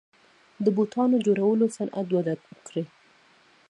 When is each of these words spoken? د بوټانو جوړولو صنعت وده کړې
د 0.63 0.65
بوټانو 0.75 1.17
جوړولو 1.25 1.65
صنعت 1.75 2.07
وده 2.11 2.33
کړې 2.67 2.83